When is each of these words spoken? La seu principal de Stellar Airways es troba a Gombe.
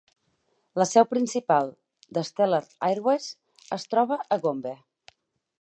La 0.81 0.87
seu 0.91 1.05
principal 1.11 1.69
de 2.19 2.25
Stellar 2.31 2.63
Airways 2.89 3.31
es 3.81 3.89
troba 3.93 4.21
a 4.39 4.43
Gombe. 4.47 4.77